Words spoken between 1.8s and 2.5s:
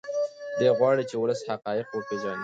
وپیژني.